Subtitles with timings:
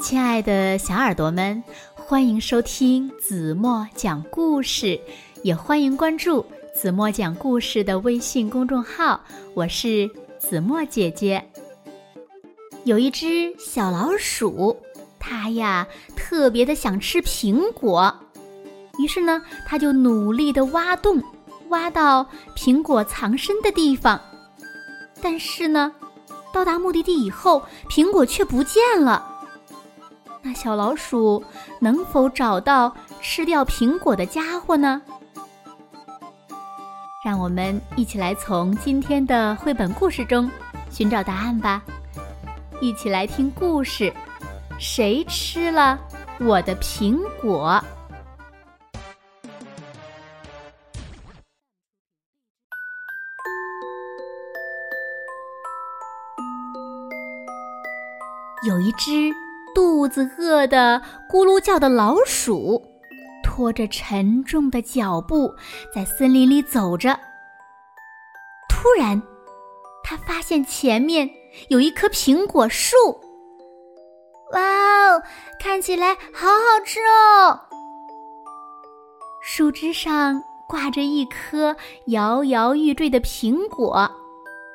[0.00, 1.62] 亲爱的小耳朵们，
[1.94, 4.98] 欢迎收听子墨讲故事，
[5.42, 9.20] 也欢迎关注子墨讲故事的微信公众号。
[9.54, 10.08] 我是
[10.38, 11.44] 子墨姐姐。
[12.84, 14.76] 有一只小老鼠，
[15.18, 15.86] 它呀
[16.16, 18.14] 特别的想吃苹果，
[19.00, 21.20] 于是呢，它就努力的挖洞，
[21.70, 22.24] 挖到
[22.56, 24.20] 苹果藏身的地方。
[25.20, 25.92] 但是呢，
[26.52, 27.60] 到达目的地以后，
[27.90, 29.27] 苹果却不见了。
[30.42, 31.42] 那小老鼠
[31.80, 35.02] 能否找到吃掉苹果的家伙呢？
[37.24, 40.48] 让我们一起来从今天的绘本故事中
[40.90, 41.82] 寻找答案吧！
[42.80, 44.12] 一起来听故事：
[44.78, 45.98] 谁吃了
[46.38, 47.82] 我的苹果？
[58.64, 59.34] 有一只。
[59.74, 62.82] 肚子饿得咕噜叫的老鼠，
[63.42, 65.52] 拖着沉重的脚步
[65.94, 67.18] 在森林里走着。
[68.68, 69.20] 突然，
[70.02, 71.28] 他发现前面
[71.68, 72.96] 有一棵苹果树。
[74.52, 75.22] 哇哦，
[75.60, 77.60] 看起来好好吃哦！
[79.42, 81.76] 树枝上挂着一颗
[82.06, 84.10] 摇摇欲坠的苹果，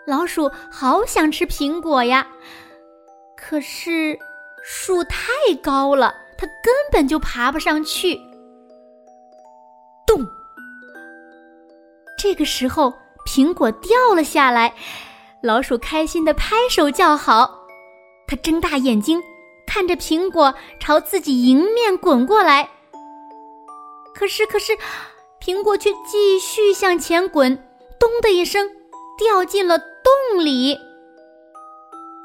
[0.05, 2.27] 老鼠好想吃苹果呀，
[3.35, 4.17] 可是。
[4.63, 5.27] 树太
[5.61, 8.19] 高了，它根本就爬不上去。
[10.07, 10.25] 咚！
[12.17, 12.93] 这个时候，
[13.27, 14.73] 苹果掉了下来，
[15.41, 17.59] 老鼠开心的拍手叫好。
[18.25, 19.21] 它睁大眼睛
[19.67, 22.69] 看着苹果朝自己迎面滚过来。
[24.15, 24.77] 可是，可是，
[25.41, 27.55] 苹果却继续向前滚，
[27.99, 28.69] 咚的一声，
[29.17, 30.79] 掉进了洞里。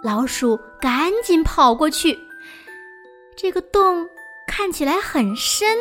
[0.04, 2.16] 老鼠赶紧跑过去。
[3.40, 4.04] 这个洞
[4.48, 5.78] 看起来很深，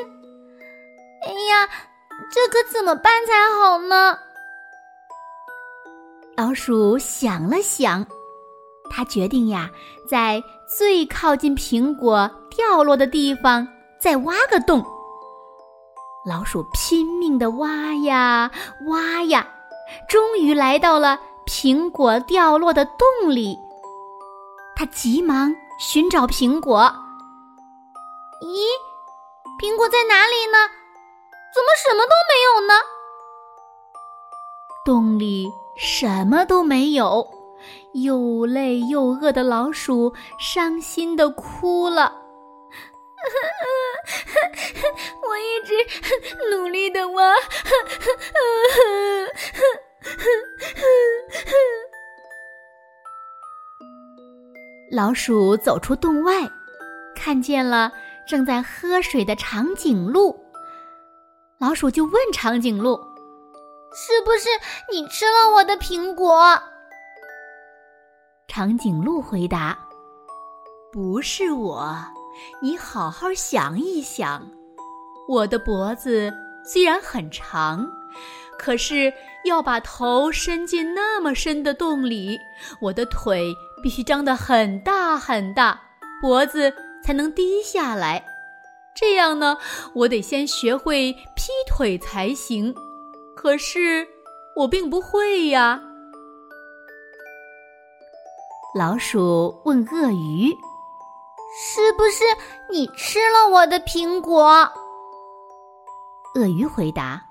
[1.25, 1.67] 哎呀，
[2.31, 4.15] 这可怎么办才好呢？
[6.35, 8.05] 老鼠想了想，
[8.91, 9.71] 他决定呀，
[10.07, 10.39] 在
[10.77, 13.67] 最靠近苹果掉落的地方
[13.99, 14.85] 再挖个洞。
[16.27, 18.51] 老鼠拼命的挖呀
[18.87, 19.47] 挖呀，
[20.07, 23.57] 终于来到了苹果掉落的洞里。
[24.75, 26.93] 他急忙寻找苹果。
[28.41, 28.67] 咦，
[29.59, 30.69] 苹果在哪里呢？
[31.53, 32.73] 怎么什么都没有呢？
[34.85, 37.27] 洞里什么都没有，
[37.93, 42.21] 又累又饿的老鼠伤心的哭了。
[45.27, 45.73] 我一直
[46.51, 47.35] 努力的挖，
[54.91, 56.47] 老鼠走出洞外，
[57.15, 57.91] 看见了。
[58.27, 60.37] 正在喝水的长颈鹿，
[61.59, 62.99] 老鼠就问长颈鹿
[63.95, 64.49] ：“是不是
[64.91, 66.61] 你吃了我的苹果？”
[68.49, 69.79] 长颈鹿回答
[70.91, 71.97] ：“不是我，
[72.61, 74.45] 你好好想一想，
[75.29, 76.33] 我的脖子
[76.65, 77.87] 虽然很长，
[78.59, 79.13] 可是
[79.45, 82.37] 要把头伸进那么深的洞里，
[82.81, 85.79] 我的腿必须张得很大很大，
[86.21, 86.73] 脖子。”
[87.07, 88.25] 才能低下来，
[88.93, 89.57] 这样呢，
[89.93, 92.75] 我得先学会劈腿才行。
[93.33, 94.05] 可是
[94.57, 95.81] 我并不会呀。
[98.77, 100.53] 老鼠问鳄鱼
[101.57, 102.25] ：“是不是
[102.69, 104.69] 你吃了我的苹果？”
[106.35, 107.23] 鳄鱼回答：“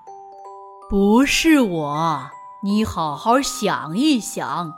[0.89, 2.31] 不是我，
[2.63, 4.73] 你好好想一想。”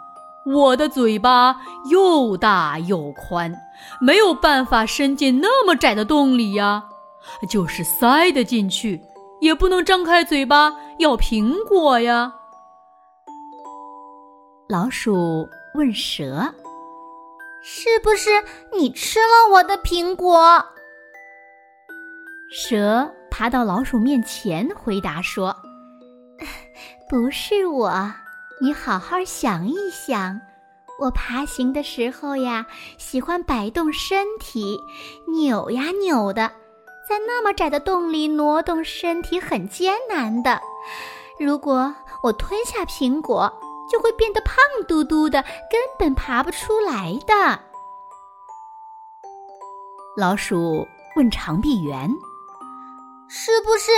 [0.53, 3.53] 我的嘴巴又大又宽，
[4.01, 6.83] 没有办法伸进那么窄的洞里呀。
[7.49, 9.01] 就是塞得进去，
[9.41, 12.33] 也不能张开嘴巴要苹果呀。
[14.67, 16.53] 老鼠问蛇
[17.61, 18.29] ：“是不是
[18.75, 20.63] 你吃了我的苹果？”
[22.51, 25.55] 蛇爬到老鼠面前，回答说
[27.09, 27.91] ：“不是我。”
[28.61, 30.37] 你好好想一想，
[30.99, 32.65] 我爬行的时候呀，
[32.97, 34.77] 喜欢摆动身体，
[35.29, 36.51] 扭呀扭的，
[37.07, 40.61] 在那么窄的洞里挪动身体很艰难的。
[41.39, 43.49] 如果我吞下苹果，
[43.89, 44.57] 就会变得胖
[44.89, 47.61] 嘟嘟的，根本爬不出来的。
[50.17, 50.85] 老鼠
[51.15, 52.09] 问长臂猿
[53.29, 53.89] ：“是不是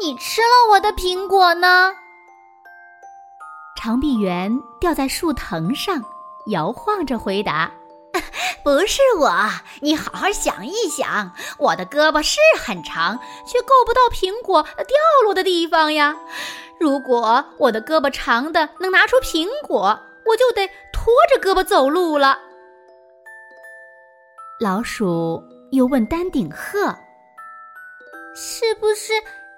[0.00, 1.92] 你吃了我的苹果呢？”
[3.84, 6.02] 长臂猿吊在树藤上，
[6.46, 7.70] 摇晃着回答
[8.64, 9.30] ：“不是我，
[9.82, 16.16] 你好好想一想，我的胳膊是很长，却够不到苹果掉落的地方呀。
[16.80, 22.38] 如果我的胳膊长的能拿出苹果，我就得拖着胳膊走路了。
[24.60, 26.96] 老鼠又问丹顶鹤
[28.34, 29.12] ：“是不是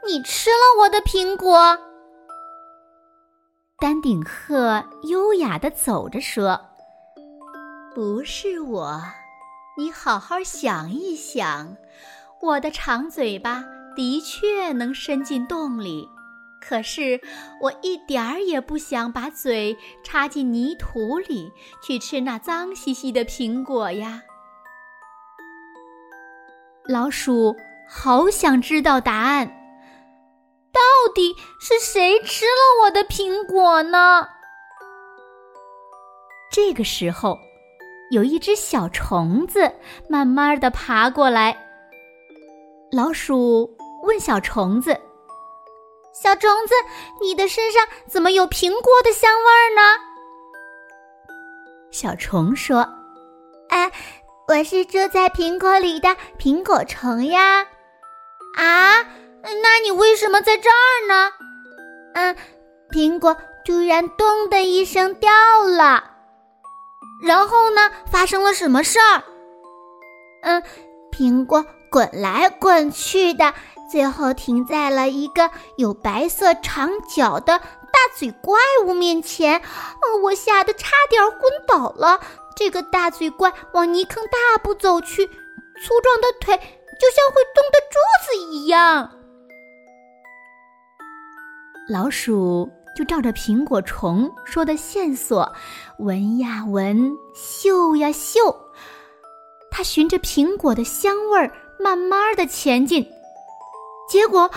[0.05, 1.79] 你吃了我的苹果？”
[3.79, 6.59] 丹顶鹤优雅地走着说
[7.95, 9.03] ：“不是我，
[9.77, 11.77] 你好好想一想，
[12.41, 13.63] 我的长嘴巴
[13.95, 16.09] 的确能伸进洞里。”
[16.59, 17.21] 可是
[17.61, 21.53] 我一点儿也不想把嘴插进泥土里
[21.83, 24.23] 去吃那脏兮兮的苹果呀！
[26.89, 27.55] 老鼠
[27.87, 29.56] 好想知道答案，
[30.77, 34.29] 到底是谁吃了我的苹果呢？
[36.53, 37.39] 这个时候，
[38.11, 39.73] 有一只小虫子
[40.07, 41.57] 慢慢的爬过来。
[42.93, 45.01] 老鼠问小虫子。
[46.13, 46.75] 小虫子，
[47.23, 49.83] 你的身上怎么有苹果的香味儿呢？
[51.91, 52.87] 小虫说
[53.71, 53.91] ：“哎，
[54.49, 57.67] 我是住在苹果里的苹果虫呀。”
[58.57, 59.03] 啊，
[59.63, 61.33] 那你为什么在这儿呢？
[62.15, 62.37] 嗯，
[62.91, 65.31] 苹果突然“咚”的一声掉
[65.63, 66.03] 了，
[67.23, 69.23] 然后呢，发生了什么事儿？
[70.43, 70.63] 嗯，
[71.13, 73.55] 苹果滚来滚去的。
[73.89, 79.63] 最后停在了一个有白色长角的大嘴怪物面前，
[80.25, 82.21] 我吓得差点昏倒了。
[82.57, 89.13] 这个大嘴怪往泥坑大步走去，粗壮的腿就像会动的柱子一样。
[91.89, 95.53] 老鼠就照着苹果虫说的线索，
[95.99, 98.57] 闻呀闻，嗅呀嗅，
[99.71, 103.07] 它循着苹果的香味儿，慢慢的前进。
[104.09, 104.51] 结果，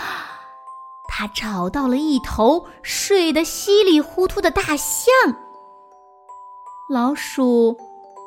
[1.08, 5.14] 他找到了一头睡得稀里糊涂的大象。
[6.88, 7.76] 老鼠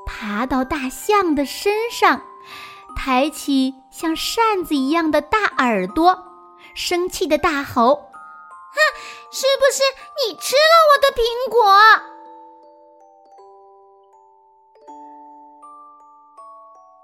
[0.06, 2.22] 爬到大象的身上，
[2.96, 6.18] 抬起像扇子一样的大耳朵，
[6.74, 8.12] 生气的大吼
[8.74, 8.78] ：“哼，
[9.32, 9.84] 是不是
[10.28, 11.62] 你吃了我的苹果？”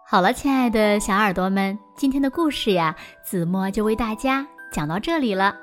[0.06, 5.56] 好了，亲爱的小耳朵们，今天的故事呀，子墨就为大家讲到这里了。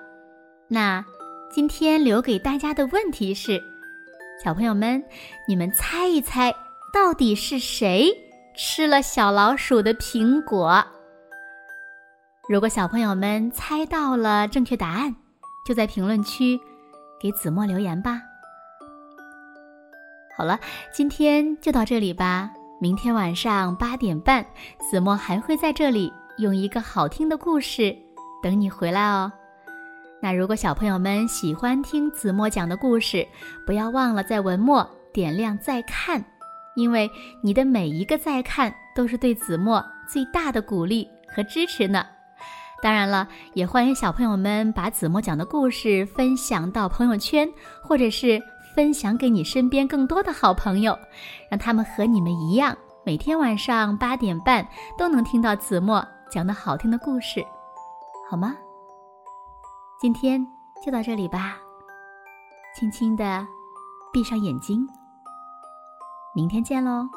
[0.68, 1.04] 那
[1.52, 3.60] 今天留给大家的问题是：
[4.44, 5.04] 小朋友们，
[5.48, 6.54] 你们猜一猜，
[6.92, 8.08] 到底是谁
[8.56, 10.84] 吃了小老鼠的苹果？
[12.48, 15.16] 如果小朋友们猜到了正确答案，
[15.66, 16.58] 就在评论区
[17.20, 18.22] 给子墨留言吧。
[20.36, 20.60] 好了，
[20.92, 22.50] 今天就到这里吧。
[22.80, 24.46] 明天晚上八点半，
[24.78, 27.96] 子墨还会在这里用一个好听的故事
[28.42, 29.32] 等你回来哦。
[30.20, 33.26] 那如果小朋友们喜欢听子墨讲的故事，
[33.66, 36.22] 不要忘了在文末点亮再看，
[36.74, 37.10] 因为
[37.42, 42.06] 你的每一个再看都是对子墨最大的鼓励和支持呢。
[42.86, 47.52] 当然了，也欢迎小朋友们把子墨讲的故事分享到朋友圈，
[47.82, 48.40] 或者是。
[48.76, 50.96] 分享给你身边更多的好朋友，
[51.50, 54.68] 让他们和你们一样，每天晚上八点半
[54.98, 57.42] 都能听到子墨讲的好听的故事，
[58.30, 58.54] 好吗？
[59.98, 60.46] 今天
[60.84, 61.56] 就到这里吧，
[62.78, 63.46] 轻轻的
[64.12, 64.86] 闭上眼睛，
[66.34, 67.08] 明天见喽。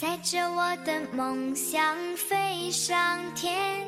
[0.00, 3.86] 载着我的梦想飞上天，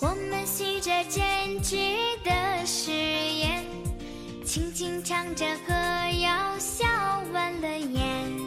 [0.00, 1.76] 我们许着坚持
[2.24, 3.62] 的誓言，
[4.42, 5.74] 轻轻唱着歌
[6.22, 6.86] 谣，笑
[7.34, 8.43] 弯了眼。